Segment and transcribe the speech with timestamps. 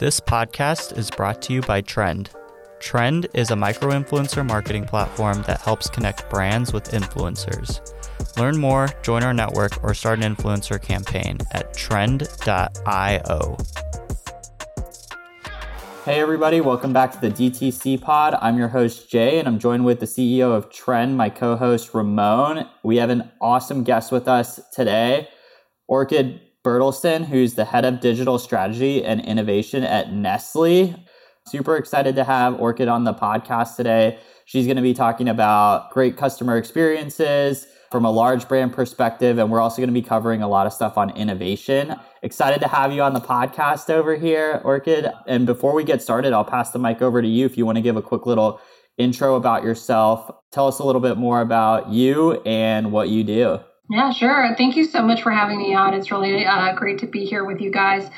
[0.00, 2.30] This podcast is brought to you by Trend.
[2.80, 7.82] Trend is a micro influencer marketing platform that helps connect brands with influencers.
[8.38, 13.58] Learn more, join our network, or start an influencer campaign at trend.io.
[16.06, 18.38] Hey, everybody, welcome back to the DTC pod.
[18.40, 21.92] I'm your host, Jay, and I'm joined with the CEO of Trend, my co host,
[21.92, 22.66] Ramon.
[22.82, 25.28] We have an awesome guest with us today,
[25.86, 30.94] Orchid Bertelsen, who's the head of digital strategy and innovation at Nestle.
[31.46, 34.18] Super excited to have Orchid on the podcast today.
[34.44, 39.50] She's going to be talking about great customer experiences from a large brand perspective, and
[39.50, 41.96] we're also going to be covering a lot of stuff on innovation.
[42.22, 45.10] Excited to have you on the podcast over here, Orchid.
[45.26, 47.76] And before we get started, I'll pass the mic over to you if you want
[47.76, 48.60] to give a quick little
[48.98, 50.30] intro about yourself.
[50.52, 53.60] Tell us a little bit more about you and what you do.
[53.90, 54.54] Yeah, sure.
[54.56, 55.94] Thank you so much for having me on.
[55.94, 58.08] It's really uh, great to be here with you guys.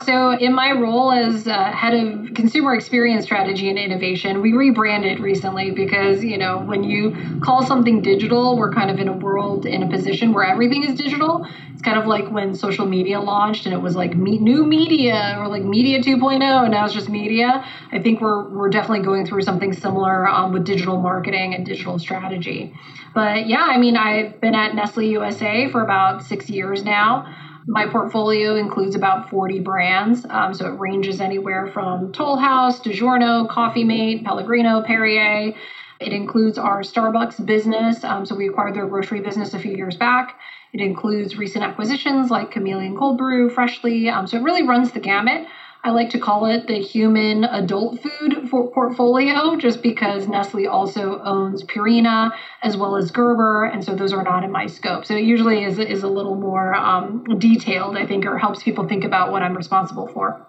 [0.00, 5.18] So, in my role as uh, head of consumer experience strategy and innovation, we rebranded
[5.18, 9.66] recently because, you know, when you call something digital, we're kind of in a world,
[9.66, 11.44] in a position where everything is digital.
[11.72, 15.34] It's kind of like when social media launched and it was like me- new media
[15.36, 17.60] or like media 2.0, and now it's just media.
[17.90, 21.98] I think we're, we're definitely going through something similar um, with digital marketing and digital
[21.98, 22.70] strategy.
[23.14, 27.24] But yeah, I mean, I've been at Nestle USA for about six years now.
[27.70, 33.46] My portfolio includes about 40 brands, um, so it ranges anywhere from Toll House, DiGiorno,
[33.46, 35.52] Coffee Mate, Pellegrino, Perrier.
[36.00, 39.98] It includes our Starbucks business, um, so we acquired their grocery business a few years
[39.98, 40.38] back.
[40.72, 45.00] It includes recent acquisitions like Chameleon Cold Brew, Freshly, um, so it really runs the
[45.00, 45.46] gamut.
[45.84, 51.62] I like to call it the human adult food portfolio just because Nestle also owns
[51.62, 53.64] Purina as well as Gerber.
[53.64, 55.04] And so those are not in my scope.
[55.04, 58.88] So it usually is, is a little more um, detailed, I think, or helps people
[58.88, 60.44] think about what I'm responsible for.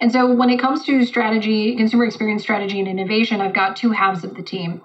[0.00, 3.90] And so when it comes to strategy, consumer experience strategy and innovation, I've got two
[3.90, 4.80] halves of the team.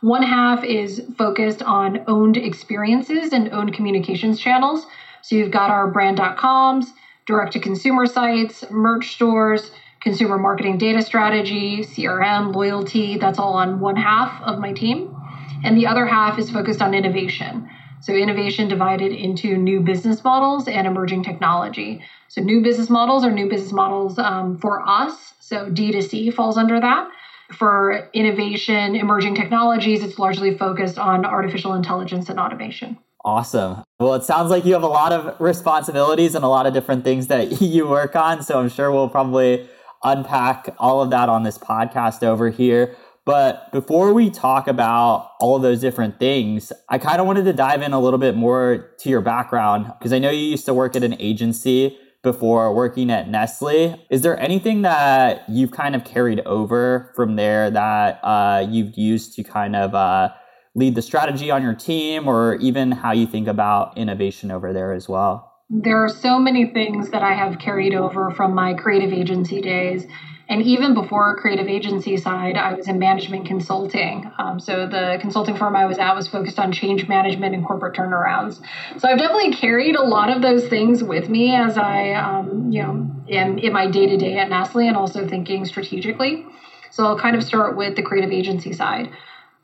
[0.00, 4.86] One half is focused on owned experiences and owned communications channels.
[5.22, 6.92] So you've got our brand.coms
[7.26, 9.70] direct to consumer sites, merch stores,
[10.00, 13.16] consumer marketing data strategy, CRM, loyalty.
[13.18, 15.16] That's all on one half of my team.
[15.64, 17.68] And the other half is focused on innovation.
[18.02, 22.02] So, innovation divided into new business models and emerging technology.
[22.28, 25.32] So, new business models are new business models um, for us.
[25.40, 27.08] So, D2C falls under that.
[27.52, 32.98] For innovation, emerging technologies, it's largely focused on artificial intelligence and automation.
[33.24, 33.82] Awesome.
[34.04, 37.04] Well, it sounds like you have a lot of responsibilities and a lot of different
[37.04, 38.42] things that you work on.
[38.42, 39.66] So I'm sure we'll probably
[40.02, 42.94] unpack all of that on this podcast over here.
[43.24, 47.54] But before we talk about all of those different things, I kind of wanted to
[47.54, 50.74] dive in a little bit more to your background because I know you used to
[50.74, 54.04] work at an agency before working at Nestle.
[54.10, 59.34] Is there anything that you've kind of carried over from there that uh, you've used
[59.36, 60.28] to kind of uh,
[60.74, 64.92] lead the strategy on your team or even how you think about innovation over there
[64.92, 65.52] as well?
[65.70, 70.06] There are so many things that I have carried over from my creative agency days.
[70.46, 74.30] And even before creative agency side, I was in management consulting.
[74.38, 77.96] Um, so the consulting firm I was at was focused on change management and corporate
[77.96, 78.60] turnarounds.
[78.98, 82.82] So I've definitely carried a lot of those things with me as I, um, you
[82.82, 86.44] know, am in my day to day at Nestle and also thinking strategically.
[86.90, 89.10] So I'll kind of start with the creative agency side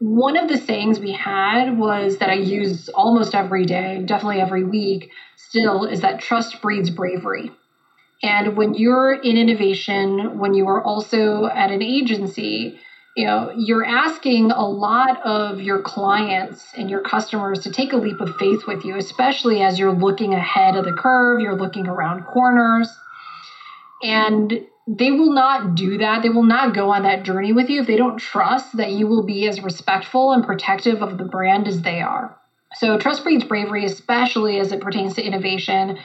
[0.00, 4.64] one of the sayings we had was that I use almost every day, definitely every
[4.64, 7.52] week still, is that trust breeds bravery.
[8.22, 12.78] And when you're in innovation, when you are also at an agency,
[13.14, 17.96] you know, you're asking a lot of your clients and your customers to take a
[17.96, 21.86] leap of faith with you, especially as you're looking ahead of the curve, you're looking
[21.86, 22.88] around corners.
[24.02, 24.66] And
[24.98, 26.22] they will not do that.
[26.22, 29.06] They will not go on that journey with you if they don't trust that you
[29.06, 32.36] will be as respectful and protective of the brand as they are.
[32.74, 35.96] So, trust breeds bravery, especially as it pertains to innovation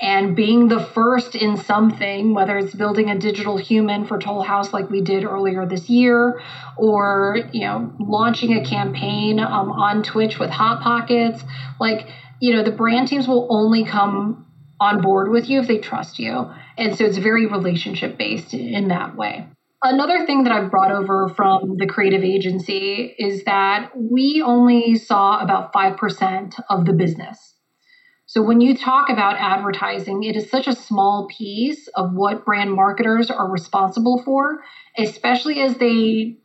[0.00, 4.72] and being the first in something, whether it's building a digital human for Toll House
[4.72, 6.40] like we did earlier this year,
[6.76, 11.44] or you know, launching a campaign um, on Twitch with Hot Pockets.
[11.78, 12.08] Like,
[12.40, 14.36] you know, the brand teams will only come
[14.80, 16.50] on board with you if they trust you.
[16.76, 19.46] And so it's very relationship based in that way.
[19.82, 25.38] Another thing that I've brought over from the creative agency is that we only saw
[25.38, 27.54] about 5% of the business.
[28.26, 32.72] So when you talk about advertising, it is such a small piece of what brand
[32.72, 34.62] marketers are responsible for,
[34.96, 36.36] especially as they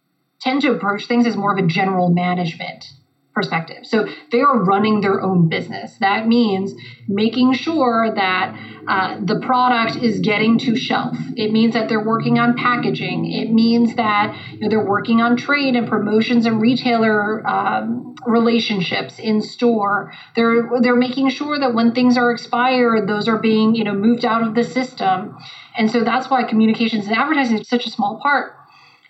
[0.41, 2.85] tend to approach things as more of a general management
[3.35, 3.85] perspective.
[3.85, 5.97] So they are running their own business.
[5.99, 6.73] That means
[7.07, 11.17] making sure that uh, the product is getting to shelf.
[11.35, 13.31] It means that they're working on packaging.
[13.31, 19.19] It means that you know, they're working on trade and promotions and retailer um, relationships
[19.19, 20.13] in store.
[20.35, 24.23] They're they're making sure that when things are expired, those are being you know moved
[24.23, 25.37] out of the system.
[25.77, 28.53] And so that's why communications and advertising is such a small part.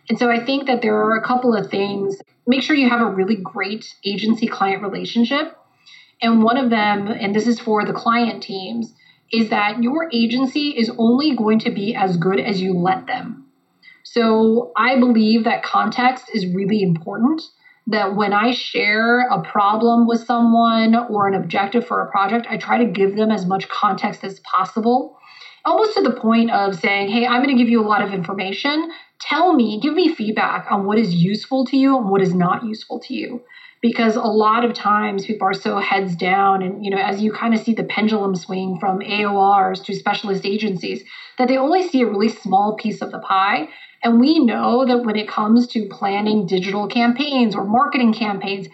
[0.10, 3.02] And so I think that there are a couple of things make sure you have
[3.02, 5.58] a really great agency client relationship.
[6.22, 8.94] And one of them, and this is for the client teams,
[9.32, 13.48] is that your agency is only going to be as good as you let them.
[14.04, 17.42] So I believe that context is really important.
[17.88, 22.58] That when I share a problem with someone or an objective for a project, I
[22.58, 25.20] try to give them as much context as possible
[25.66, 28.14] almost to the point of saying, Hey, I'm going to give you a lot of
[28.14, 28.92] information.
[29.28, 32.64] Tell me, give me feedback on what is useful to you and what is not
[32.64, 33.42] useful to you.
[33.82, 37.32] Because a lot of times people are so heads down, and you know, as you
[37.32, 41.04] kind of see the pendulum swing from AORs to specialist agencies,
[41.38, 43.68] that they only see a really small piece of the pie.
[44.04, 48.68] And we know that when it comes to planning digital campaigns or marketing campaigns,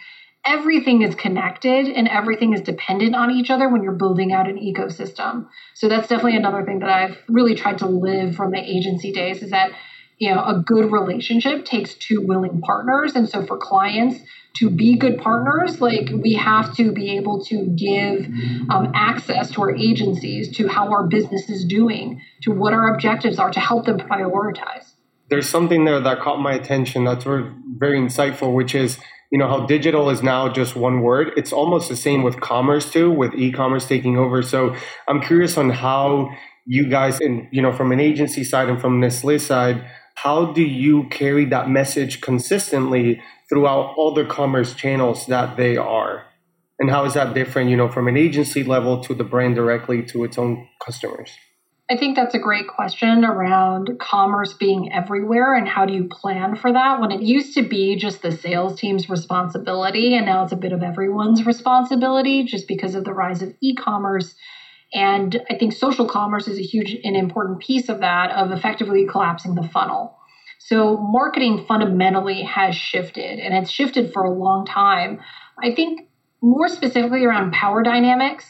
[0.45, 4.57] everything is connected and everything is dependent on each other when you're building out an
[4.57, 5.45] ecosystem.
[5.75, 9.41] So that's definitely another thing that I've really tried to live from the agency days
[9.43, 9.71] is that
[10.21, 13.15] you know a good relationship takes two willing partners.
[13.15, 14.21] And so for clients
[14.57, 18.27] to be good partners like we have to be able to give
[18.69, 23.39] um, access to our agencies to how our business is doing to what our objectives
[23.39, 24.91] are to help them prioritize.
[25.29, 28.99] There's something there that caught my attention that's very, very insightful which is
[29.31, 31.31] you know how digital is now just one word.
[31.35, 34.43] It's almost the same with commerce too with e-commerce taking over.
[34.43, 34.75] So
[35.07, 36.29] i'm curious on how
[36.67, 39.83] you guys and you know from an agency side and from nestle side
[40.23, 43.19] how do you carry that message consistently
[43.49, 46.25] throughout all the commerce channels that they are?
[46.79, 50.03] And how is that different you know from an agency level to the brand directly
[50.03, 51.31] to its own customers?
[51.89, 56.55] I think that's a great question around commerce being everywhere and how do you plan
[56.55, 60.53] for that when it used to be just the sales team's responsibility and now it's
[60.53, 64.35] a bit of everyone's responsibility just because of the rise of e-commerce
[64.93, 69.05] and I think social commerce is a huge and important piece of that of effectively
[69.05, 70.17] collapsing the funnel.
[70.59, 75.19] So marketing fundamentally has shifted and it's shifted for a long time.
[75.61, 76.07] I think
[76.41, 78.45] more specifically around power dynamics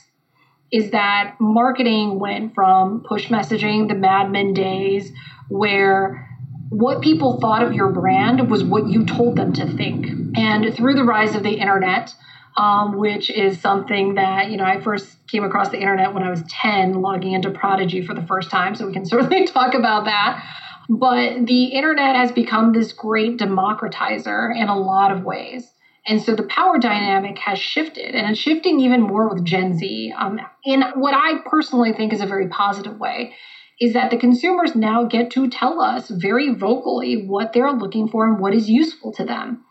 [0.72, 5.12] is that marketing went from push messaging, the Mad Men days,
[5.50, 6.28] where
[6.70, 10.08] what people thought of your brand was what you told them to think.
[10.38, 12.14] And through the rise of the internet,
[12.58, 16.30] um, which is something that, you know, I first came across the internet when I
[16.30, 18.76] was 10, logging into Prodigy for the first time.
[18.76, 20.44] So we can certainly talk about that.
[20.90, 25.72] But the internet has become this great democratizer in a lot of ways.
[26.08, 30.14] And so the power dynamic has shifted, and it's shifting even more with Gen Z
[30.18, 33.36] um, in what I personally think is a very positive way.
[33.80, 38.28] Is that the consumers now get to tell us very vocally what they're looking for
[38.28, 39.64] and what is useful to them.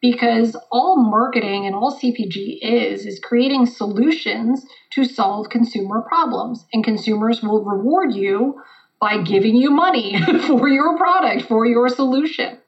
[0.00, 6.66] Because all marketing and all CPG is, is creating solutions to solve consumer problems.
[6.72, 8.60] And consumers will reward you
[9.00, 12.58] by giving you money for your product, for your solution.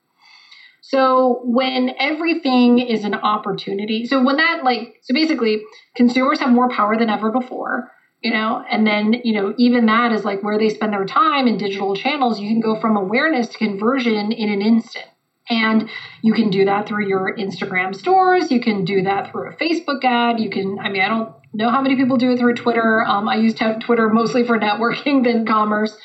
[0.81, 5.63] So when everything is an opportunity, so when that like, so basically
[5.95, 7.91] consumers have more power than ever before,
[8.23, 11.47] you know, and then, you know, even that is like where they spend their time
[11.47, 12.41] in digital channels.
[12.41, 15.05] You can go from awareness to conversion in an instant.
[15.51, 15.89] And
[16.23, 18.51] you can do that through your Instagram stores.
[18.51, 20.41] You can do that through a Facebook ad.
[20.41, 23.05] You can, I mean, I don't know how many people do it through Twitter.
[23.07, 25.97] Um, I use Twitter mostly for networking than commerce.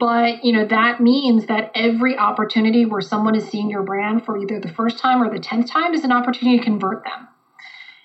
[0.00, 4.36] But you know that means that every opportunity where someone is seeing your brand for
[4.36, 7.28] either the first time or the tenth time is an opportunity to convert them.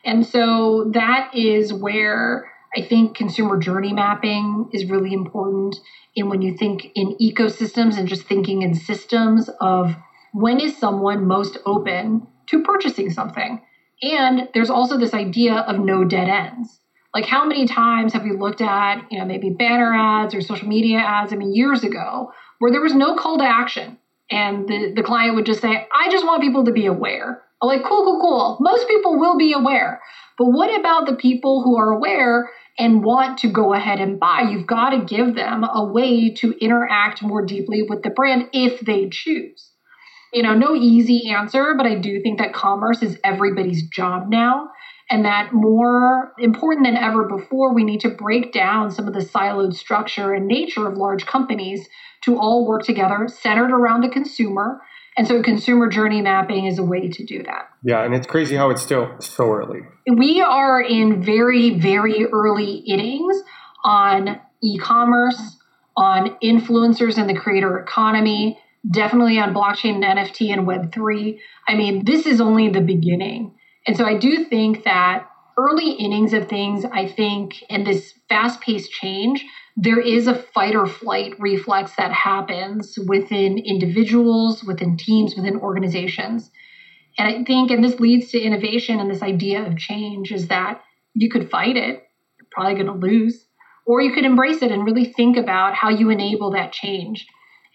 [0.03, 5.79] And so that is where I think consumer journey mapping is really important.
[6.15, 9.95] And when you think in ecosystems and just thinking in systems of
[10.33, 13.61] when is someone most open to purchasing something?
[14.01, 16.79] And there's also this idea of no dead ends.
[17.13, 20.67] Like, how many times have we looked at, you know, maybe banner ads or social
[20.67, 23.97] media ads, I mean, years ago, where there was no call to action?
[24.29, 27.41] And the, the client would just say, I just want people to be aware.
[27.61, 28.57] I'm like, cool, cool, cool.
[28.59, 30.01] Most people will be aware.
[30.37, 34.41] But what about the people who are aware and want to go ahead and buy?
[34.41, 38.81] You've got to give them a way to interact more deeply with the brand if
[38.81, 39.71] they choose.
[40.33, 44.69] You know, no easy answer, but I do think that commerce is everybody's job now
[45.09, 49.21] and that more important than ever before, we need to break down some of the
[49.21, 51.87] siloed structure and nature of large companies
[52.25, 54.81] to all work together, centered around the consumer,
[55.15, 57.69] And so consumer journey mapping is a way to do that.
[57.83, 59.79] Yeah, and it's crazy how it's still so early.
[60.05, 63.35] We are in very, very early innings
[63.83, 65.57] on e commerce,
[65.95, 71.39] on influencers in the creator economy, definitely on blockchain and NFT and Web3.
[71.67, 73.55] I mean, this is only the beginning.
[73.85, 78.61] And so I do think that early innings of things, I think, and this fast
[78.61, 79.45] paced change
[79.79, 86.49] there is a fight or flight reflex that happens within individuals, within teams, within organizations.
[87.19, 90.81] And I think, and this leads to innovation and this idea of change is that
[91.13, 92.03] you could fight it,
[92.39, 93.45] you're probably going to lose,
[93.85, 97.27] or you could embrace it and really think about how you enable that change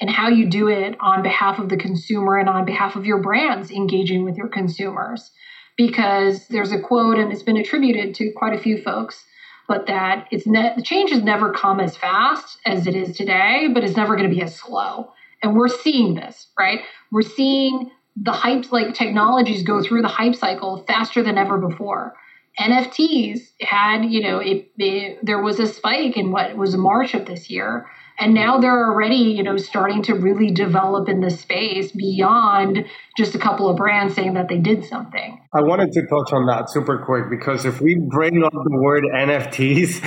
[0.02, 3.22] and how you do it on behalf of the consumer and on behalf of your
[3.22, 5.30] brands engaging with your consumers.
[5.78, 9.24] Because there's a quote, and it's been attributed to quite a few folks
[9.68, 13.68] but that it's ne- the change has never come as fast as it is today,
[13.72, 15.12] but it's never going to be as slow.
[15.42, 16.80] And we're seeing this, right?
[17.10, 22.14] We're seeing the hype, like technologies go through the hype cycle faster than ever before.
[22.60, 27.24] NFTs had, you know, it, it, there was a spike in what was March of
[27.24, 27.86] this year,
[28.22, 32.84] and now they're already you know starting to really develop in the space beyond
[33.16, 35.40] just a couple of brands saying that they did something.
[35.52, 39.04] I wanted to touch on that super quick because if we bring up the word
[39.04, 40.00] nfts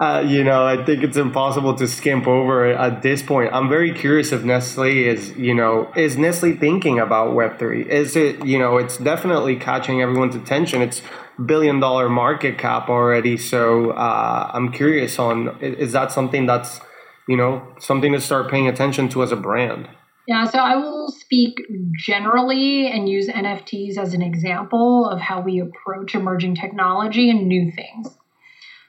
[0.00, 3.52] uh, you know i think it's impossible to skimp over it at this point.
[3.52, 8.44] I'm very curious if nestle is you know is nestle thinking about web3 is it
[8.44, 10.82] you know it's definitely catching everyone's attention.
[10.82, 11.00] It's
[11.46, 13.36] billion dollar market cap already.
[13.36, 16.80] So uh, i'm curious on is that something that's
[17.28, 19.88] you know, something to start paying attention to as a brand?
[20.28, 21.60] Yeah, so I will speak
[21.96, 27.72] generally and use NFTs as an example of how we approach emerging technology and new
[27.72, 28.16] things.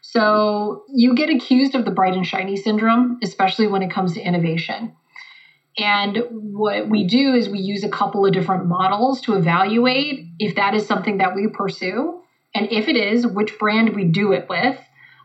[0.02, 4.22] So you get accused of the bright and shiny syndrome, especially when it comes to
[4.22, 4.96] innovation.
[5.76, 10.56] And what we do is we use a couple of different models to evaluate if
[10.56, 12.22] that is something that we pursue.
[12.54, 14.78] And if it is, which brand we do it with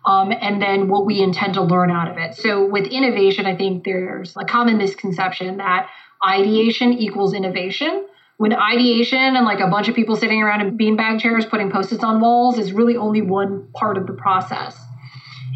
[0.08, 2.34] um, and then what we intend to learn out of it.
[2.34, 5.90] So with innovation, I think there's a common misconception that
[6.26, 8.06] ideation equals innovation.
[8.38, 12.02] When ideation and like a bunch of people sitting around in beanbag chairs putting post-its
[12.02, 14.80] on walls is really only one part of the process.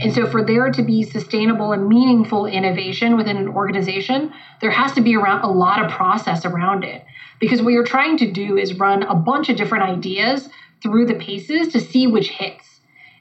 [0.03, 4.93] And so for there to be sustainable and meaningful innovation within an organization, there has
[4.93, 7.05] to be around a lot of process around it.
[7.41, 10.51] Because what you're trying to do is run a bunch of different ideas
[10.83, 12.72] through the paces to see which hits.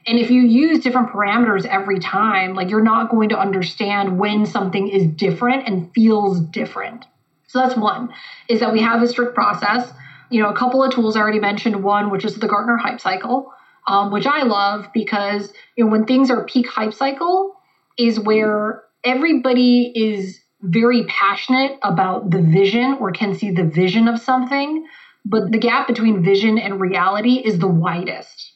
[0.06, 4.46] And if you use different parameters every time, like you're not going to understand when
[4.46, 7.06] something is different and feels different.
[7.46, 8.12] So that's one,
[8.48, 9.92] is that we have a strict process.
[10.30, 11.84] You know, a couple of tools I already mentioned.
[11.84, 13.52] One, which is the Gartner Hype Cycle,
[13.86, 17.54] um, which I love because you know when things are peak hype cycle
[17.98, 24.18] is where everybody is very passionate about the vision or can see the vision of
[24.18, 24.86] something,
[25.24, 28.51] but the gap between vision and reality is the widest.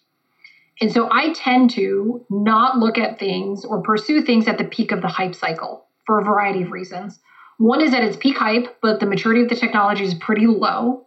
[0.81, 4.93] And so I tend to not look at things or pursue things at the peak
[4.93, 7.19] of the hype cycle for a variety of reasons.
[7.59, 11.07] One is that it's peak hype, but the maturity of the technology is pretty low.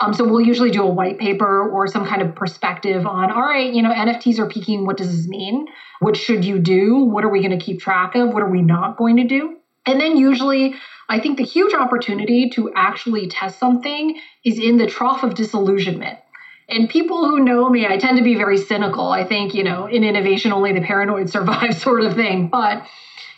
[0.00, 3.42] Um, so we'll usually do a white paper or some kind of perspective on, all
[3.42, 4.86] right, you know, NFTs are peaking.
[4.86, 5.66] What does this mean?
[6.00, 7.04] What should you do?
[7.04, 8.32] What are we going to keep track of?
[8.32, 9.58] What are we not going to do?
[9.84, 10.74] And then usually,
[11.08, 16.18] I think the huge opportunity to actually test something is in the trough of disillusionment.
[16.72, 19.08] And people who know me, I tend to be very cynical.
[19.08, 22.48] I think, you know, in innovation, only the paranoid survive sort of thing.
[22.48, 22.86] But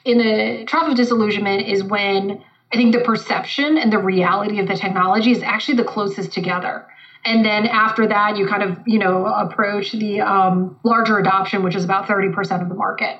[0.04, 4.68] in the trough of disillusionment is when I think the perception and the reality of
[4.68, 6.86] the technology is actually the closest together.
[7.24, 11.74] And then after that, you kind of, you know, approach the um, larger adoption, which
[11.74, 13.18] is about 30% of the market.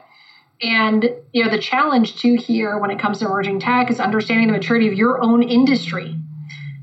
[0.62, 4.46] And, you know, the challenge too here when it comes to emerging tech is understanding
[4.46, 6.16] the maturity of your own industry.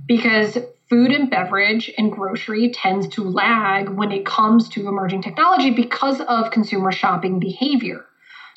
[0.07, 0.57] Because
[0.91, 6.19] food and beverage and grocery tends to lag when it comes to emerging technology because
[6.27, 8.05] of consumer shopping behavior.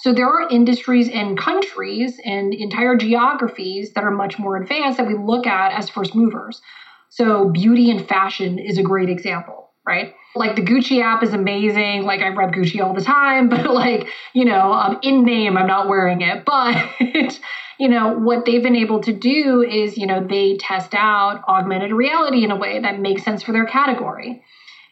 [0.01, 5.07] So there are industries and countries and entire geographies that are much more advanced that
[5.07, 6.61] we look at as first movers.
[7.09, 10.13] So beauty and fashion is a great example, right?
[10.35, 12.03] Like the Gucci app is amazing.
[12.03, 15.69] Like I rep Gucci all the time, but like, you know, um, in name, I'm
[15.69, 16.45] not wearing it.
[16.45, 16.85] But
[17.79, 21.93] you know, what they've been able to do is, you know, they test out augmented
[21.93, 24.43] reality in a way that makes sense for their category.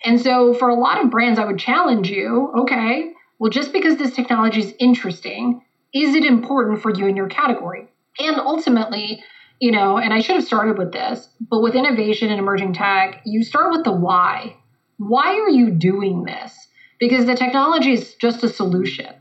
[0.04, 3.96] And so for a lot of brands, I would challenge you okay, well, just because
[3.96, 5.62] this technology is interesting,
[5.94, 7.88] is it important for you in your category?
[8.20, 9.22] And ultimately,
[9.60, 13.22] you know, and I should have started with this, but with innovation and emerging tech,
[13.24, 14.56] you start with the why.
[14.98, 16.52] Why are you doing this?
[16.98, 19.12] Because the technology is just a solution.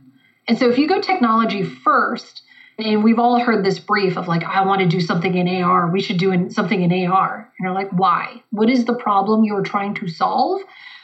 [0.48, 2.44] And so if you go technology first,
[2.78, 5.92] And we've all heard this brief of like, I want to do something in AR.
[5.92, 7.52] We should do something in AR.
[7.58, 8.42] And you're like, why?
[8.52, 10.62] What is the problem you're trying to solve?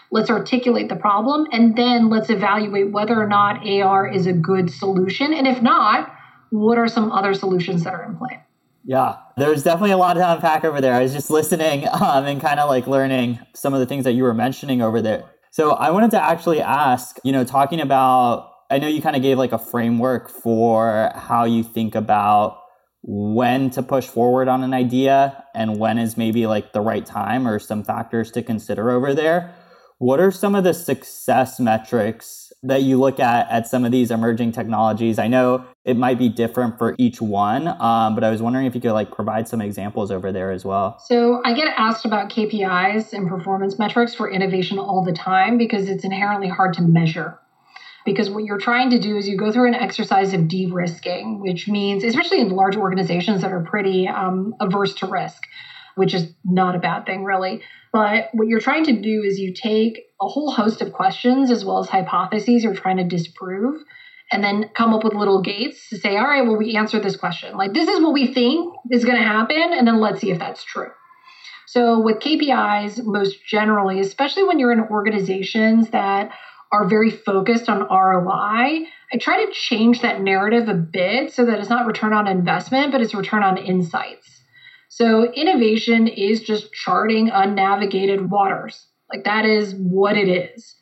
[0.10, 4.72] Let's articulate the problem and then let's evaluate whether or not AR is a good
[4.72, 5.34] solution.
[5.34, 6.14] And if not,
[6.50, 8.42] what are some other solutions that are in play?
[8.86, 10.94] Yeah, there's definitely a lot to unpack over there.
[10.94, 14.14] I was just listening um, and kind of like learning some of the things that
[14.14, 15.26] you were mentioning over there.
[15.52, 19.22] So I wanted to actually ask, you know, talking about, I know you kind of
[19.22, 22.62] gave like a framework for how you think about
[23.02, 27.48] when to push forward on an idea and when is maybe like the right time
[27.48, 29.54] or some factors to consider over there.
[30.00, 34.12] What are some of the success metrics that you look at at some of these
[34.12, 35.18] emerging technologies?
[35.18, 38.76] I know it might be different for each one, um, but I was wondering if
[38.76, 41.00] you could like provide some examples over there as well.
[41.08, 45.90] So I get asked about KPIs and performance metrics for innovation all the time because
[45.90, 47.40] it's inherently hard to measure.
[48.08, 51.68] Because what you're trying to do is you go through an exercise of de-risking, which
[51.68, 55.44] means, especially in large organizations that are pretty um, averse to risk,
[55.96, 57.62] which is not a bad thing, really.
[57.92, 61.66] But what you're trying to do is you take a whole host of questions as
[61.66, 63.84] well as hypotheses you're trying to disprove,
[64.32, 67.18] and then come up with little gates to say, all right, well, we answer this
[67.18, 67.58] question.
[67.58, 70.40] Like, this is what we think is going to happen, and then let's see if
[70.40, 70.92] that's true.
[71.66, 76.32] So, with KPIs, most generally, especially when you're in organizations that
[76.72, 81.60] are very focused on ROI, I try to change that narrative a bit so that
[81.60, 84.42] it's not return on investment, but it's return on insights.
[84.90, 88.88] So innovation is just charting unnavigated waters.
[89.10, 90.76] Like that is what it is.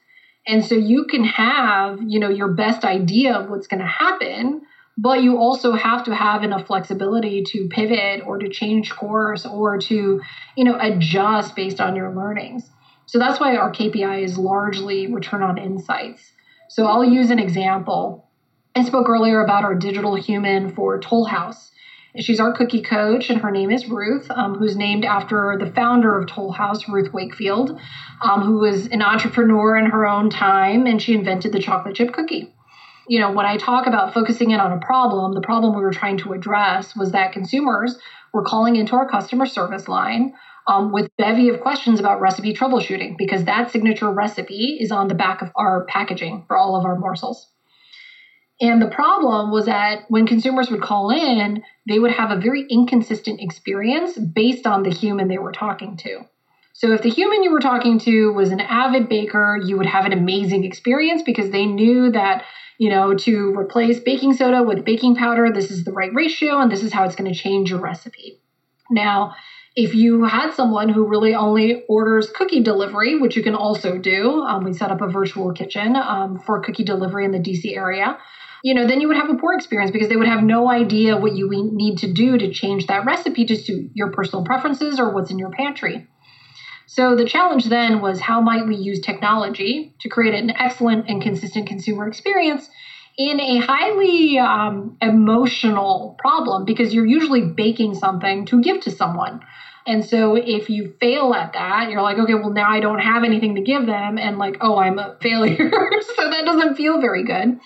[0.48, 4.62] And so you can have, you know, your best idea of what's going to happen,
[4.98, 9.78] but you also have to have enough flexibility to pivot or to change course or
[9.80, 10.22] to,
[10.56, 12.70] you know, adjust based on your learnings.
[13.06, 16.34] So that's why our KPI is largely return on insights.
[16.70, 18.30] So I'll use an example.
[18.76, 21.72] I spoke earlier about our digital human for Toll House.
[22.18, 26.18] She's our cookie coach, and her name is Ruth, um, who's named after the founder
[26.18, 27.78] of Toll House, Ruth Wakefield,
[28.22, 32.14] um, who was an entrepreneur in her own time, and she invented the chocolate chip
[32.14, 32.54] cookie.
[33.08, 35.92] You know, when I talk about focusing in on a problem, the problem we were
[35.92, 37.98] trying to address was that consumers
[38.34, 40.34] were calling into our customer service line
[40.68, 45.16] um, with bevy of questions about recipe troubleshooting because that signature recipe is on the
[45.16, 47.48] back of our packaging for all of our morsels.
[48.62, 52.66] And the problem was that when consumers would call in, they would have a very
[52.70, 56.22] inconsistent experience based on the human they were talking to.
[56.74, 60.06] So if the human you were talking to was an avid baker, you would have
[60.06, 62.44] an amazing experience because they knew that,
[62.78, 66.72] you know, to replace baking soda with baking powder, this is the right ratio and
[66.72, 68.42] this is how it's going to change your recipe.
[68.90, 69.36] Now,
[69.76, 74.42] if you had someone who really only orders cookie delivery, which you can also do,
[74.42, 78.18] um, we set up a virtual kitchen um, for cookie delivery in the DC area
[78.66, 81.18] you know, then you would have a poor experience because they would have no idea
[81.18, 85.14] what you need to do to change that recipe to suit your personal preferences or
[85.14, 86.08] what's in your pantry.
[86.88, 91.22] So the challenge then was how might we use technology to create an excellent and
[91.22, 92.68] consistent consumer experience
[93.18, 99.40] in a highly um, emotional problem because you're usually baking something to give to someone.
[99.88, 103.24] And so if you fail at that, you're like, okay, well, now I don't have
[103.24, 104.18] anything to give them.
[104.18, 105.72] And like, oh, I'm a failure.
[106.16, 107.58] so that doesn't feel very good.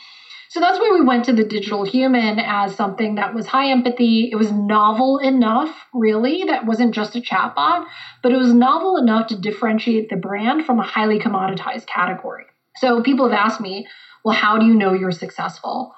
[0.49, 4.29] So that's why we went to the digital human as something that was high empathy.
[4.31, 7.85] It was novel enough, really, that wasn't just a chatbot,
[8.23, 12.45] but it was novel enough to differentiate the brand from a highly commoditized category.
[12.77, 13.85] So people have asked me,
[14.23, 15.93] well, how do you know you're successful?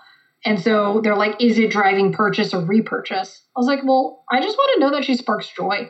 [0.46, 3.44] And so they're like, is it driving purchase or repurchase?
[3.56, 5.90] I was like, well, I just want to know that she sparks joy.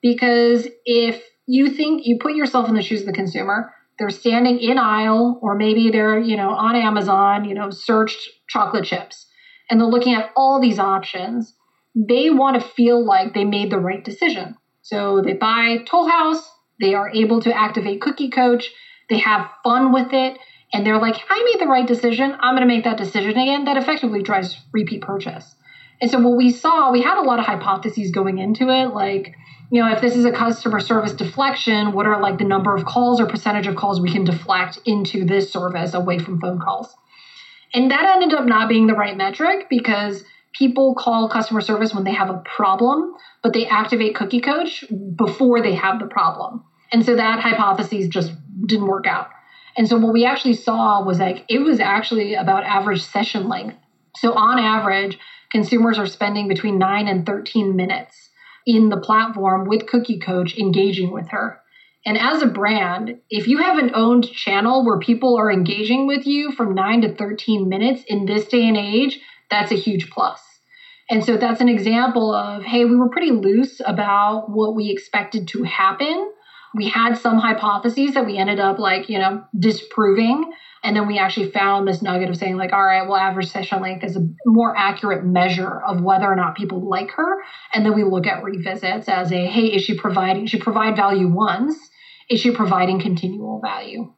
[0.00, 4.58] Because if you think you put yourself in the shoes of the consumer, they're standing
[4.58, 9.26] in aisle or maybe they're you know on amazon you know searched chocolate chips
[9.68, 11.54] and they're looking at all these options
[11.94, 16.50] they want to feel like they made the right decision so they buy toll house
[16.80, 18.70] they are able to activate cookie coach
[19.10, 20.38] they have fun with it
[20.72, 23.64] and they're like i made the right decision i'm going to make that decision again
[23.64, 25.56] that effectively drives repeat purchase
[26.00, 29.34] and so what we saw we had a lot of hypotheses going into it like
[29.70, 32.84] you know, if this is a customer service deflection, what are like the number of
[32.84, 36.96] calls or percentage of calls we can deflect into this service away from phone calls?
[37.72, 42.02] And that ended up not being the right metric because people call customer service when
[42.02, 46.64] they have a problem, but they activate Cookie Coach before they have the problem.
[46.92, 48.32] And so that hypothesis just
[48.66, 49.28] didn't work out.
[49.80, 53.78] And so what we actually saw was like it was actually about average session length.
[54.16, 55.16] So on average,
[55.50, 58.28] consumers are spending between 9 and 13 minutes
[58.66, 61.60] in the platform with Cookie Coach engaging with her.
[62.04, 66.26] And as a brand, if you have an owned channel where people are engaging with
[66.26, 69.18] you from 9 to 13 minutes in this day and age,
[69.50, 70.42] that's a huge plus.
[71.08, 75.48] And so that's an example of, hey, we were pretty loose about what we expected
[75.48, 76.30] to happen.
[76.74, 80.52] We had some hypotheses that we ended up like, you know, disproving.
[80.82, 83.82] And then we actually found this nugget of saying, like, all right, well, average session
[83.82, 87.42] length is a more accurate measure of whether or not people like her.
[87.74, 91.28] And then we look at revisits as a, hey, is she providing, she provide value
[91.28, 91.76] once?
[92.30, 94.12] Is she providing continual value?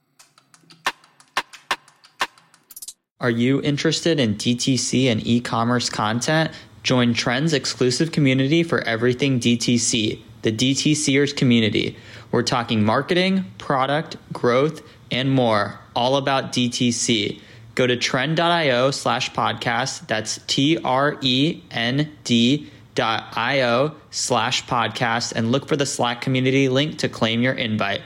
[3.22, 6.50] Are you interested in DTC and e commerce content?
[6.82, 11.96] Join Trend's exclusive community for everything DTC, the DTCers community.
[12.32, 17.38] We're talking marketing, product, growth, and more, all about DTC.
[17.74, 20.06] Go to trend.io slash podcast.
[20.06, 26.22] That's T R E N D dot io slash podcast and look for the Slack
[26.22, 28.00] community link to claim your invite.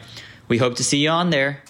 [0.49, 1.63] We hope to see you on there.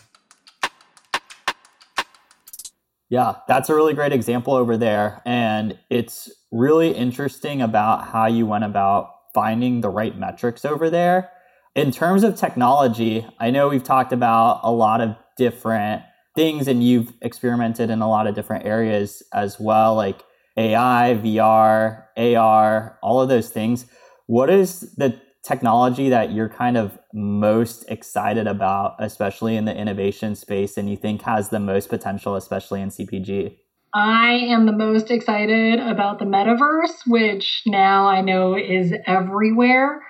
[3.11, 5.21] Yeah, that's a really great example over there.
[5.27, 11.31] And it's really interesting about how you went about finding the right metrics over there.
[11.77, 16.01] In terms of technology, I know we've talked about a lot of different
[16.35, 20.23] things and you've experimented in a lot of different areas as well, like
[20.57, 23.85] AI, VR, AR, all of those things.
[24.25, 30.35] What is the technology that you're kind of most excited about, especially in the innovation
[30.35, 33.55] space, and you think has the most potential, especially in CPG?
[33.93, 40.01] I am the most excited about the metaverse, which now I know is everywhere.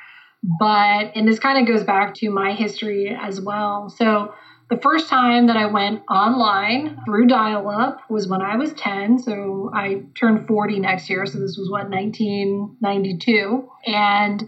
[0.42, 3.88] But, and this kind of goes back to my history as well.
[3.88, 4.35] So,
[4.68, 9.18] the first time that I went online through dial up was when I was 10.
[9.20, 11.27] So, I turned 40 next year.
[11.27, 13.68] So, this was what, 1992.
[13.87, 14.46] And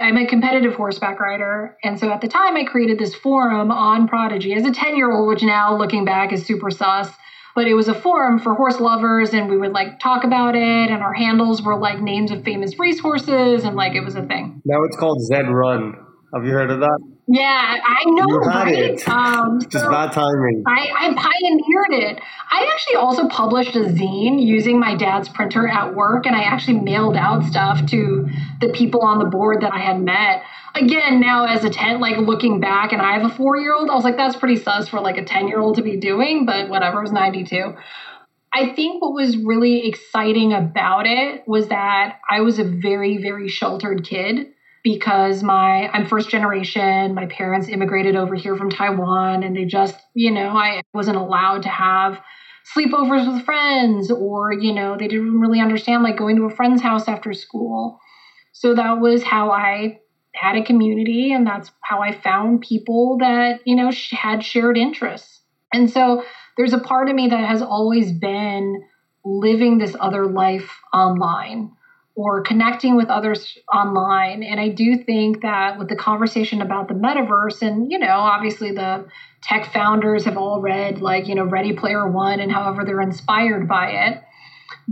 [0.00, 1.76] I'm a competitive horseback rider.
[1.84, 5.12] And so at the time, I created this forum on Prodigy as a 10 year
[5.12, 7.10] old, which now looking back is super sus.
[7.54, 10.90] But it was a forum for horse lovers, and we would like talk about it.
[10.90, 14.62] And our handles were like names of famous racehorses, and like it was a thing.
[14.64, 15.94] Now it's called Zed Run.
[16.32, 16.98] Have you heard of that?
[17.32, 18.76] Yeah, I know, you had right?
[18.76, 19.08] It.
[19.08, 20.64] Um, Just so bad timing.
[20.66, 22.20] I, I pioneered it.
[22.50, 26.80] I actually also published a zine using my dad's printer at work, and I actually
[26.80, 28.28] mailed out stuff to
[28.60, 30.42] the people on the board that I had met.
[30.74, 33.90] Again, now as a 10, like looking back, and I have a four year old,
[33.90, 36.46] I was like, that's pretty sus for like a 10 year old to be doing,
[36.46, 37.74] but whatever, it was 92.
[38.52, 43.48] I think what was really exciting about it was that I was a very, very
[43.48, 44.48] sheltered kid
[44.82, 47.14] because my I'm first generation.
[47.14, 51.62] My parents immigrated over here from Taiwan and they just, you know, I wasn't allowed
[51.62, 52.20] to have
[52.76, 56.82] sleepovers with friends or, you know, they didn't really understand like going to a friend's
[56.82, 57.98] house after school.
[58.52, 59.98] So that was how I
[60.40, 65.42] had a community and that's how I found people that, you know, had shared interests.
[65.72, 66.24] And so
[66.56, 68.82] there's a part of me that has always been
[69.24, 71.72] living this other life online
[72.16, 74.42] or connecting with others online.
[74.42, 78.72] And I do think that with the conversation about the metaverse, and, you know, obviously
[78.72, 79.06] the
[79.42, 83.68] tech founders have all read, like, you know, Ready Player One and however they're inspired
[83.68, 84.22] by it.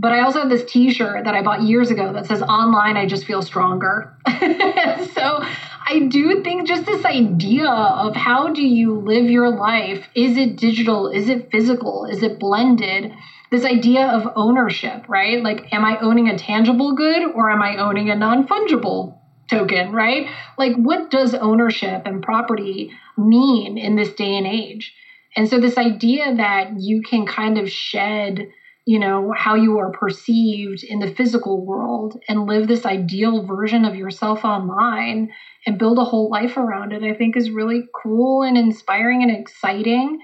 [0.01, 2.95] But I also have this t shirt that I bought years ago that says, Online,
[2.95, 4.15] I just feel stronger.
[4.27, 5.43] so
[5.85, 10.07] I do think just this idea of how do you live your life?
[10.15, 11.07] Is it digital?
[11.07, 12.05] Is it physical?
[12.05, 13.11] Is it blended?
[13.51, 15.41] this idea of ownership, right?
[15.41, 19.17] Like, am I owning a tangible good or am I owning a non fungible
[19.49, 20.29] token, right?
[20.57, 24.93] Like, what does ownership and property mean in this day and age?
[25.35, 28.49] And so, this idea that you can kind of shed,
[28.89, 33.85] you know, how you are perceived in the physical world and live this ideal version
[33.85, 35.31] of yourself online
[35.67, 39.29] and build a whole life around it, I think is really cool and inspiring and
[39.29, 40.17] exciting.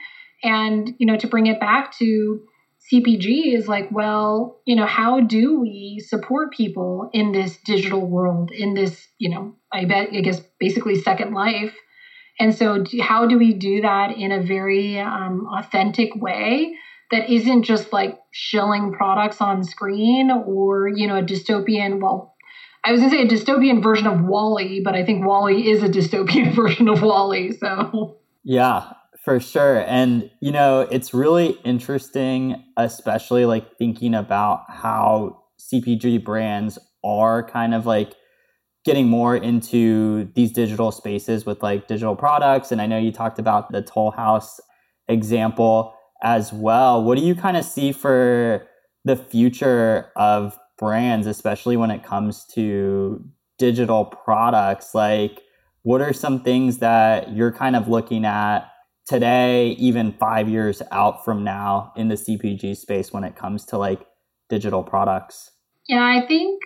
[0.44, 2.42] And, you know, to bring it back to,
[2.92, 8.50] CPG is like, well, you know, how do we support people in this digital world,
[8.52, 11.76] in this, you know, I bet, I guess, basically second life?
[12.40, 16.76] And so, how do we do that in a very um, authentic way
[17.12, 22.36] that isn't just like shilling products on screen or, you know, a dystopian, well,
[22.84, 25.90] I was to say a dystopian version of WALL-E, but I think WALL-E is a
[25.90, 27.54] dystopian version of WALL-E.
[27.54, 29.80] So, yeah, for sure.
[29.88, 37.74] And, you know, it's really interesting, especially like thinking about how CPG brands are kind
[37.74, 38.14] of like
[38.84, 42.72] getting more into these digital spaces with like digital products.
[42.72, 44.60] And I know you talked about the Toll House
[45.08, 45.95] example
[46.26, 47.04] as well.
[47.04, 48.68] What do you kind of see for
[49.06, 53.24] the future of brands, especially when it comes to
[53.60, 54.96] digital products?
[54.96, 55.44] Like,
[55.84, 58.62] what are some things that you're kind of looking at
[59.06, 63.78] today, even five years out from now in the CPG space when it comes to
[63.78, 64.02] like
[64.50, 65.52] digital products?
[65.88, 66.60] Yeah, I think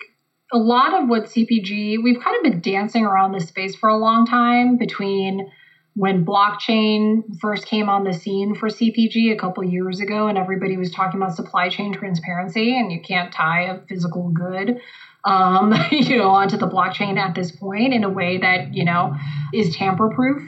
[0.53, 3.97] a lot of what CPG, we've kind of been dancing around this space for a
[3.97, 5.51] long time between
[5.99, 10.77] when blockchain first came on the scene for CPG a couple years ago, and everybody
[10.77, 14.79] was talking about supply chain transparency, and you can't tie a physical good,
[15.25, 19.13] um, you know, onto the blockchain at this point in a way that you know
[19.53, 20.41] is tamper-proof.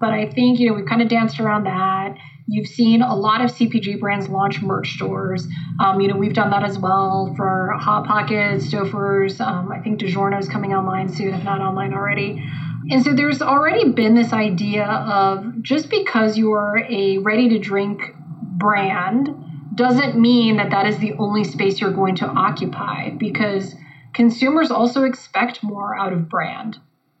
[0.00, 2.16] But I think you know we've kind of danced around that.
[2.48, 5.46] You've seen a lot of CPG brands launch merch stores.
[5.78, 9.40] Um, you know, we've done that as well for Hot Pockets, Stouffer's.
[9.40, 12.44] Um, I think DiGiorno is coming online soon, if not online already.
[12.90, 18.14] And so there's already been this idea of just because you're a ready to drink
[18.58, 19.28] brand
[19.74, 23.74] doesn't mean that that is the only space you're going to occupy because
[24.14, 26.78] consumers also expect more out of brand.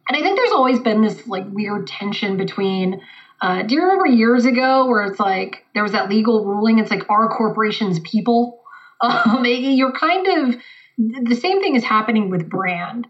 [0.08, 3.02] And I think there's always been this like weird tension between
[3.40, 6.78] uh, do you remember years ago where it's like there was that legal ruling?
[6.78, 8.60] It's like our corporations people.
[8.98, 10.56] Um, you're kind of
[10.96, 13.06] the same thing is happening with brand.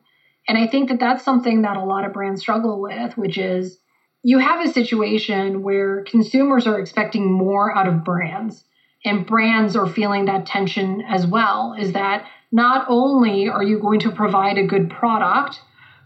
[0.49, 3.79] And I think that that's something that a lot of brands struggle with, which is
[4.23, 8.65] you have a situation where consumers are expecting more out of brands,
[9.05, 11.77] and brands are feeling that tension as well.
[11.79, 15.61] Is that not only are you going to provide a good product,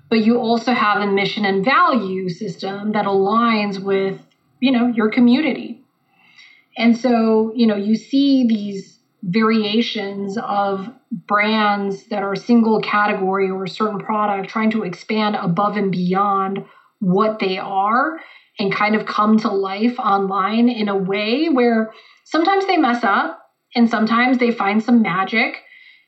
[0.09, 4.21] but you also have a mission and value system that aligns with,
[4.59, 5.83] you know, your community.
[6.77, 8.90] And so, you know, you see these
[9.23, 10.89] variations of
[11.27, 16.65] brands that are single category or a certain product trying to expand above and beyond
[17.01, 18.21] what they are
[18.59, 21.93] and kind of come to life online in a way where
[22.25, 23.41] sometimes they mess up
[23.75, 25.63] and sometimes they find some magic.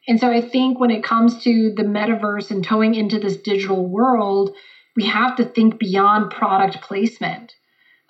[0.08, 3.86] And so I think when it comes to the metaverse and towing into this digital
[3.86, 4.54] world,
[4.96, 7.54] we have to think beyond product placement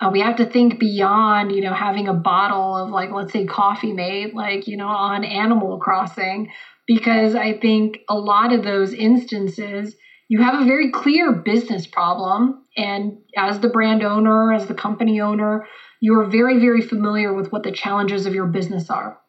[0.03, 3.45] uh, we have to think beyond, you know, having a bottle of like, let's say,
[3.45, 6.51] coffee mate, like, you know, on Animal Crossing,
[6.85, 9.95] because I think a lot of those instances,
[10.27, 12.65] you have a very clear business problem.
[12.75, 15.67] And as the brand owner, as the company owner,
[16.01, 19.19] you are very, very familiar with what the challenges of your business are.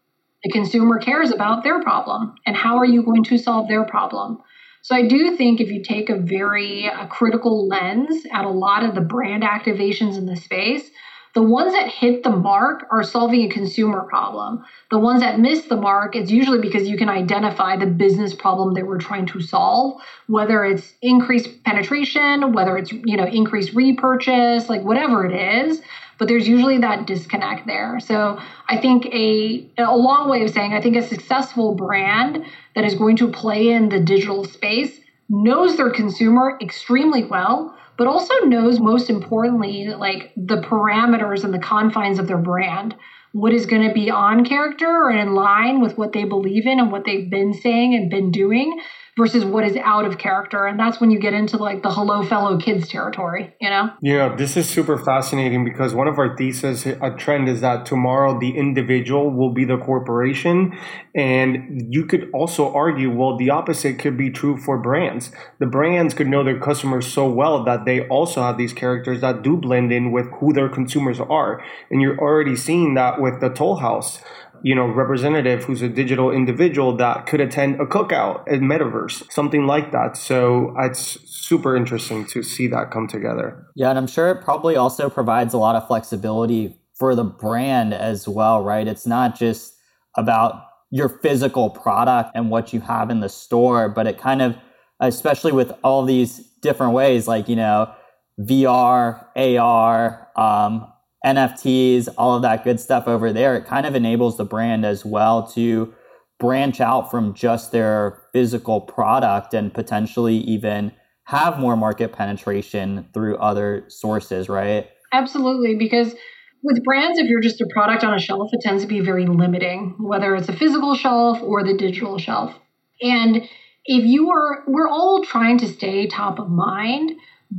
[0.43, 2.35] The consumer cares about their problem.
[2.47, 4.39] And how are you going to solve their problem?
[4.85, 8.85] So I do think if you take a very uh, critical lens at a lot
[8.85, 10.91] of the brand activations in the space,
[11.35, 14.63] the ones that hit the mark are solving a consumer problem.
[14.91, 18.75] The ones that miss the mark, it's usually because you can identify the business problem
[18.75, 24.69] they were trying to solve, whether it's increased penetration, whether it's, you know, increased repurchase,
[24.69, 25.33] like whatever it
[25.67, 25.81] is
[26.19, 27.99] but there's usually that disconnect there.
[28.01, 32.85] So I think a a long way of saying I think a successful brand that
[32.85, 38.35] is going to play in the digital space knows their consumer extremely well, but also
[38.45, 42.95] knows most importantly like the parameters and the confines of their brand.
[43.33, 46.79] What is going to be on character and in line with what they believe in
[46.79, 48.79] and what they've been saying and been doing
[49.17, 50.67] versus what is out of character.
[50.67, 53.91] And that's when you get into like the hello fellow kids territory, you know?
[54.03, 58.39] Yeah, this is super fascinating because one of our thesis, a trend is that tomorrow
[58.39, 60.77] the individual will be the corporation.
[61.15, 65.31] And you could also argue, well, the opposite could be true for brands.
[65.61, 69.43] The brands could know their customers so well that they also have these characters that
[69.43, 71.63] do blend in with who their consumers are.
[71.91, 74.21] And you're already seeing that with the Toll House
[74.65, 79.67] you know, representative who's a digital individual that could attend a cookout in metaverse, something
[79.67, 80.17] like that.
[80.17, 83.67] So it's super interesting to see that come together.
[83.77, 87.93] Yeah, and I'm sure it probably also provides a lot of flexibility for the brand
[87.93, 88.89] as well, right?
[88.89, 89.75] It's not just
[90.17, 94.57] about your physical product and what you have in the store, but it kind of,
[94.99, 97.93] especially with all these different ways, like, you know,
[98.41, 100.91] VR, AR, um,
[101.25, 105.05] NFTs, all of that good stuff over there, it kind of enables the brand as
[105.05, 105.95] well to
[106.39, 110.93] branch out from just their physical product and potentially even
[111.25, 114.91] have more market penetration through other sources, right?
[115.13, 116.15] Absolutely, because
[116.63, 119.27] with brands, if you're just a product on a shelf, it tends to be very
[119.27, 122.55] limiting, whether it's a physical shelf or the digital shelf.
[123.01, 123.49] And
[123.87, 127.13] if you are, we're all trying to stay top of mind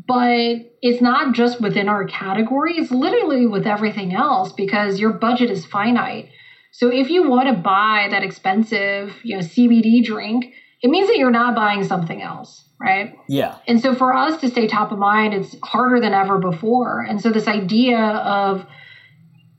[0.07, 5.49] but it's not just within our category, it's literally with everything else because your budget
[5.49, 6.29] is finite.
[6.71, 11.17] So if you want to buy that expensive, you know, CBD drink, it means that
[11.17, 13.15] you're not buying something else, right?
[13.29, 13.57] Yeah.
[13.67, 17.01] And so for us to stay top of mind, it's harder than ever before.
[17.01, 18.65] And so this idea of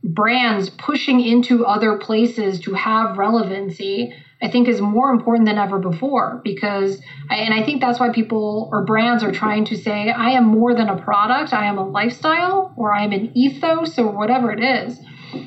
[0.04, 4.12] brands pushing into other places to have relevancy
[4.46, 8.68] I think is more important than ever before because, and I think that's why people
[8.70, 11.84] or brands are trying to say, I am more than a product, I am a
[11.84, 15.00] lifestyle or I am an ethos or whatever it is.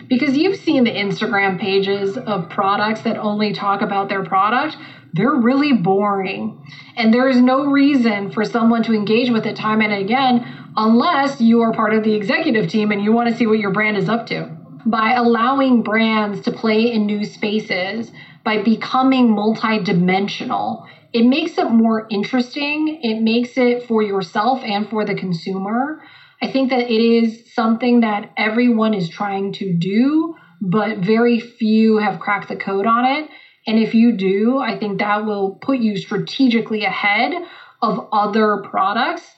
[0.09, 4.75] Because you've seen the Instagram pages of products that only talk about their product.
[5.13, 6.61] They're really boring.
[6.97, 11.39] And there is no reason for someone to engage with it time and again unless
[11.39, 13.95] you are part of the executive team and you want to see what your brand
[13.95, 14.58] is up to.
[14.85, 18.11] By allowing brands to play in new spaces,
[18.43, 22.99] by becoming multidimensional, it makes it more interesting.
[23.01, 26.01] It makes it for yourself and for the consumer.
[26.41, 31.97] I think that it is something that everyone is trying to do, but very few
[31.97, 33.29] have cracked the code on it.
[33.67, 37.33] And if you do, I think that will put you strategically ahead
[37.81, 39.35] of other products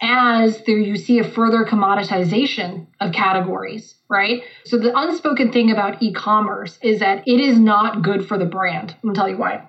[0.00, 4.42] as there you see a further commoditization of categories, right?
[4.64, 8.94] So the unspoken thing about e-commerce is that it is not good for the brand.
[9.02, 9.68] Gonna tell you why.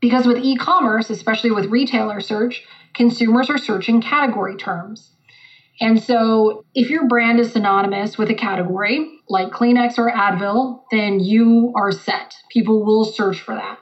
[0.00, 5.12] Because with e-commerce, especially with retailer search, consumers are searching category terms.
[5.80, 11.20] And so if your brand is synonymous with a category like Kleenex or Advil, then
[11.20, 12.34] you are set.
[12.50, 13.78] People will search for that.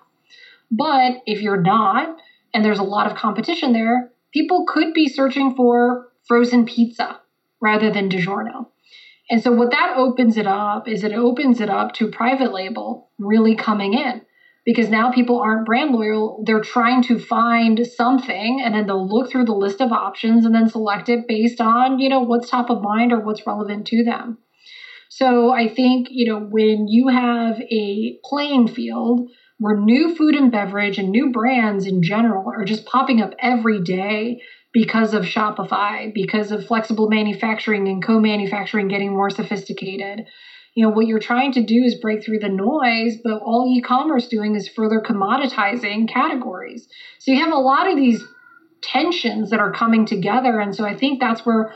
[0.70, 2.16] But if you're not,
[2.54, 7.20] and there's a lot of competition there, people could be searching for frozen pizza
[7.60, 8.66] rather than DiGiorno.
[9.30, 13.10] And so what that opens it up is it opens it up to private label
[13.18, 14.22] really coming in
[14.64, 16.42] because now people aren't brand loyal.
[16.44, 20.54] They're trying to find something and then they'll look through the list of options and
[20.54, 24.04] then select it based on, you know, what's top of mind or what's relevant to
[24.04, 24.38] them.
[25.08, 29.28] So I think, you know, when you have a playing field
[29.60, 33.80] where new food and beverage and new brands in general are just popping up every
[33.80, 34.40] day
[34.72, 40.24] because of Shopify, because of flexible manufacturing and co-manufacturing getting more sophisticated,
[40.74, 44.28] you know what you're trying to do is break through the noise but all e-commerce
[44.28, 46.88] doing is further commoditizing categories.
[47.18, 48.24] So you have a lot of these
[48.82, 51.74] tensions that are coming together and so i think that's where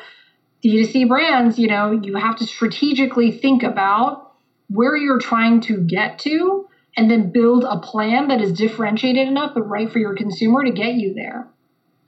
[0.64, 4.32] d2c brands you know you have to strategically think about
[4.68, 6.66] where you're trying to get to
[6.96, 10.70] and then build a plan that is differentiated enough but right for your consumer to
[10.70, 11.48] get you there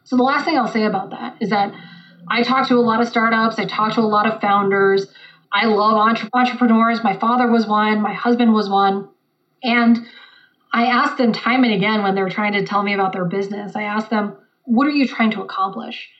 [0.05, 1.73] so the last thing i'll say about that is that
[2.29, 5.07] i talk to a lot of startups i talk to a lot of founders
[5.53, 7.03] I love entre- entrepreneurs.
[7.03, 9.09] My father was one, my husband was one.
[9.63, 10.07] And
[10.73, 13.75] I ask them time and again when they're trying to tell me about their business,
[13.75, 16.11] I ask them, what are you trying to accomplish?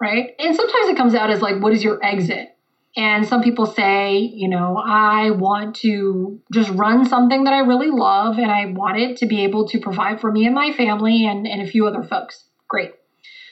[0.00, 0.34] Right.
[0.38, 2.53] And sometimes it comes out as like, what is your exit?
[2.96, 7.90] And some people say, you know, I want to just run something that I really
[7.90, 11.26] love and I want it to be able to provide for me and my family
[11.26, 12.44] and, and a few other folks.
[12.68, 12.92] Great.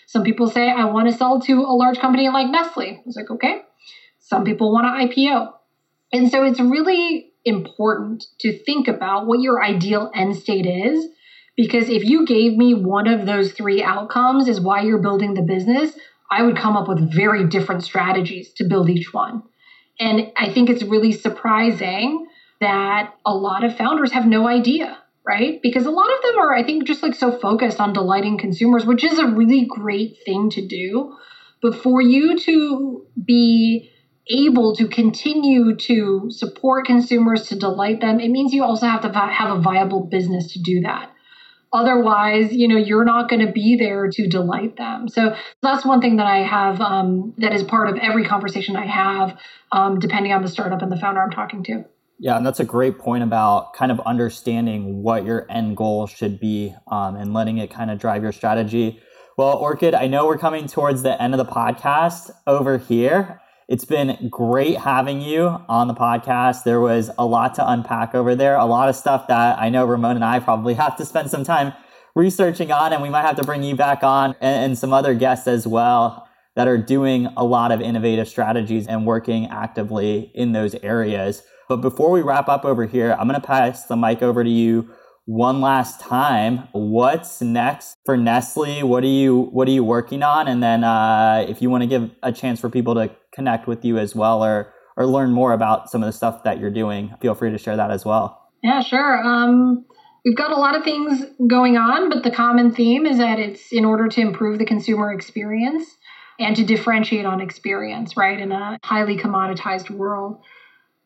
[0.07, 2.91] Some people say, I want to sell to a large company like Nestle.
[2.91, 3.63] I was like, okay,
[4.21, 5.53] some people want to IPO.
[6.13, 11.07] And so it's really important to think about what your ideal end state is.
[11.57, 15.43] Because if you gave me one of those three outcomes is why you're building the
[15.43, 15.93] business,
[16.33, 19.43] I would come up with very different strategies to build each one.
[20.01, 22.27] And I think it's really surprising
[22.61, 25.61] that a lot of founders have no idea, right?
[25.63, 28.87] Because a lot of them are, I think, just like so focused on delighting consumers,
[28.87, 31.15] which is a really great thing to do.
[31.61, 33.91] But for you to be
[34.31, 39.13] able to continue to support consumers to delight them it means you also have to
[39.13, 41.12] have a viable business to do that
[41.73, 45.09] otherwise you know you're not going to be there to delight them.
[45.09, 48.87] So that's one thing that i have um, that is part of every conversation i
[48.87, 49.39] have
[49.73, 51.85] um, depending on the startup and the founder i'm talking to.
[52.19, 56.41] Yeah and that's a great point about kind of understanding what your end goal should
[56.41, 59.01] be um, and letting it kind of drive your strategy.
[59.37, 63.85] Well orchid i know we're coming towards the end of the podcast over here it's
[63.85, 66.65] been great having you on the podcast.
[66.65, 69.85] There was a lot to unpack over there, a lot of stuff that I know
[69.85, 71.73] Ramon and I probably have to spend some time
[72.15, 75.15] researching on, and we might have to bring you back on and, and some other
[75.15, 80.53] guests as well that are doing a lot of innovative strategies and working actively in
[80.53, 81.43] those areas.
[81.69, 84.51] But before we wrap up over here, I'm going to pass the mic over to
[84.51, 84.91] you
[85.25, 86.69] one last time.
[86.73, 88.83] What's next for Nestle?
[88.83, 90.49] What are you What are you working on?
[90.49, 93.85] And then, uh, if you want to give a chance for people to connect with
[93.85, 97.15] you as well, or or learn more about some of the stuff that you're doing,
[97.21, 98.51] feel free to share that as well.
[98.63, 99.23] Yeah, sure.
[99.25, 99.85] Um,
[100.25, 103.73] we've got a lot of things going on, but the common theme is that it's
[103.73, 105.85] in order to improve the consumer experience
[106.39, 110.43] and to differentiate on experience, right, in a highly commoditized world.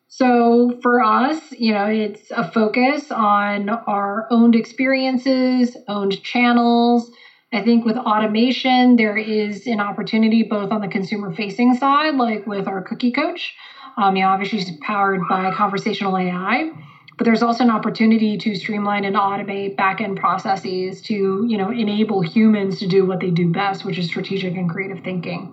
[0.07, 7.11] So for us, you know, it's a focus on our owned experiences, owned channels.
[7.53, 12.47] I think with automation, there is an opportunity both on the consumer facing side, like
[12.47, 13.53] with our cookie coach.
[13.97, 16.71] Um, you know, obviously it's powered by conversational AI,
[17.17, 22.21] but there's also an opportunity to streamline and automate back-end processes to you know enable
[22.21, 25.51] humans to do what they do best which is strategic and creative thinking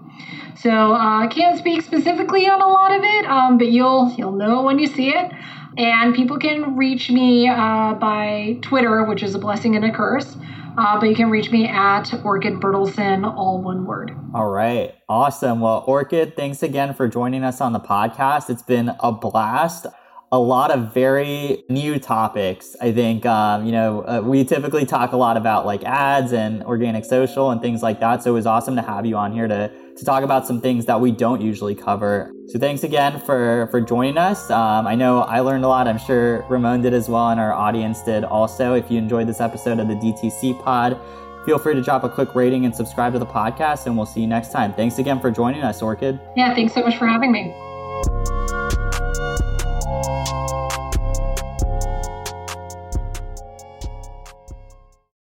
[0.57, 4.33] so uh, i can't speak specifically on a lot of it um, but you'll you'll
[4.33, 5.33] know when you see it
[5.77, 10.37] and people can reach me uh, by twitter which is a blessing and a curse
[10.77, 14.11] uh, but you can reach me at Orchid Bertelsen, all one word.
[14.35, 14.93] All right.
[15.09, 15.61] Awesome.
[15.61, 18.51] Well, Orchid, thanks again for joining us on the podcast.
[18.51, 19.87] It's been a blast
[20.35, 22.75] a lot of very new topics.
[22.81, 26.65] I think, um, you know, uh, we typically talk a lot about like ads and
[26.65, 28.25] organic social and things like that.
[28.25, 30.87] So it was awesome to have you on here to, to talk about some things
[30.87, 32.33] that we don't usually cover.
[32.49, 34.51] So thanks again for, for joining us.
[34.51, 35.87] Um, I know I learned a lot.
[35.87, 38.75] I'm sure Ramon did as well, and our audience did also.
[38.75, 41.01] If you enjoyed this episode of the DTC pod,
[41.47, 44.23] feel free to drop a quick rating and subscribe to the podcast, and we'll see
[44.23, 44.75] you next time.
[44.75, 46.19] Thanks again for joining us, Orchid.
[46.35, 47.55] Yeah, thanks so much for having me.